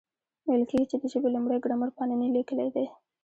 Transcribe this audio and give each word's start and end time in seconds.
ویل 0.47 0.63
کېږي، 0.69 0.85
چي 0.91 0.95
د 1.01 1.03
ژبي 1.11 1.29
لومړی 1.33 1.57
ګرامر 1.63 1.89
پانني 1.97 2.27
لیکلی 2.37 2.69
دئ. 2.75 2.87